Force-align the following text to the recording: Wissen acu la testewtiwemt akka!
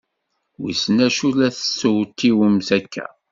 Wissen 0.59 0.97
acu 1.07 1.27
la 1.37 1.49
testewtiwemt 1.55 2.69
akka! 2.77 3.05